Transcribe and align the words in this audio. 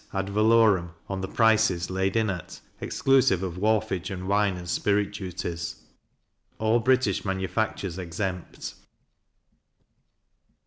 ad 0.15 0.27
valorem 0.29 0.95
on 1.07 1.21
the 1.21 1.27
prices 1.27 1.91
laid 1.91 2.15
in 2.15 2.27
at, 2.27 2.59
exclusive 2.79 3.43
of 3.43 3.59
wharfage 3.59 4.09
and 4.09 4.27
wine 4.27 4.57
and 4.57 4.67
spirit 4.67 5.11
duties. 5.13 5.75
All 6.57 6.79
British 6.79 7.23
manufactures 7.23 7.99
exempt. 7.99 8.73